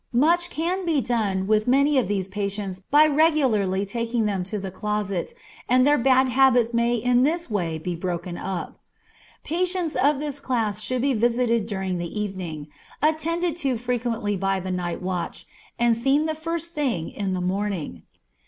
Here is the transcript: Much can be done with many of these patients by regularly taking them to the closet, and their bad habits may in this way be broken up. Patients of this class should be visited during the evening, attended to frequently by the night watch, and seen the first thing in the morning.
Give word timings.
Much 0.17 0.49
can 0.49 0.83
be 0.83 0.99
done 0.99 1.45
with 1.45 1.67
many 1.67 1.99
of 1.99 2.07
these 2.07 2.27
patients 2.27 2.79
by 2.79 3.05
regularly 3.05 3.85
taking 3.85 4.25
them 4.25 4.43
to 4.43 4.57
the 4.57 4.71
closet, 4.71 5.31
and 5.69 5.85
their 5.85 5.95
bad 5.99 6.27
habits 6.29 6.73
may 6.73 6.95
in 6.95 7.21
this 7.21 7.51
way 7.51 7.77
be 7.77 7.95
broken 7.95 8.35
up. 8.35 8.79
Patients 9.43 9.95
of 9.95 10.19
this 10.19 10.39
class 10.39 10.81
should 10.81 11.03
be 11.03 11.13
visited 11.13 11.67
during 11.67 11.99
the 11.99 12.19
evening, 12.19 12.65
attended 13.03 13.55
to 13.57 13.77
frequently 13.77 14.35
by 14.35 14.59
the 14.59 14.71
night 14.71 15.03
watch, 15.03 15.45
and 15.77 15.95
seen 15.95 16.25
the 16.25 16.33
first 16.33 16.71
thing 16.71 17.07
in 17.11 17.35
the 17.35 17.39
morning. 17.39 18.01